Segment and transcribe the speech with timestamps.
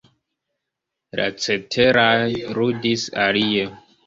[1.19, 2.17] La ceteraj
[2.57, 3.69] ludis alie.